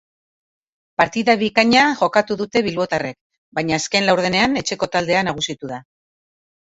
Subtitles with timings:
[1.01, 3.17] Partida bikaina jokatu dute bilbotarrek,
[3.59, 5.79] baina azken laurdenean etxeko taldea nagusitu da.